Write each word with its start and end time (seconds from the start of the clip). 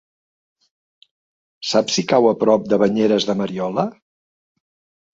Saps 1.73 1.99
si 1.99 2.05
cau 2.15 2.31
a 2.31 2.33
prop 2.41 2.67
de 2.75 2.83
Banyeres 2.87 3.31
de 3.31 3.39
Mariola? 3.45 3.89